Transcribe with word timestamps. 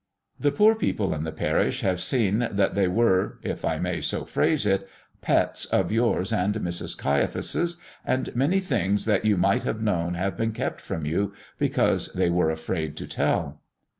The 0.39 0.49
poor 0.51 0.73
people 0.73 1.13
in 1.13 1.25
the 1.25 1.31
parish 1.31 1.81
have 1.81 2.01
seen 2.01 2.47
that 2.49 2.73
they 2.73 2.87
were 2.87 3.37
if 3.43 3.63
I 3.63 3.77
may 3.77 4.01
so 4.01 4.25
phrase 4.25 4.65
it 4.65 4.89
pets 5.21 5.65
of 5.65 5.91
yours 5.91 6.33
and 6.33 6.55
of 6.55 6.63
Mrs. 6.63 6.97
Caiaphas's, 6.97 7.77
and 8.03 8.35
many 8.35 8.61
things 8.61 9.05
that 9.05 9.25
you 9.25 9.37
might 9.37 9.61
have 9.61 9.79
known 9.83 10.15
have 10.15 10.35
been 10.35 10.53
kept 10.53 10.81
from 10.81 11.05
you 11.05 11.33
because 11.59 12.11
they 12.13 12.31
were 12.31 12.49
afraid 12.49 12.97
to 12.97 13.05
tell." 13.05 13.61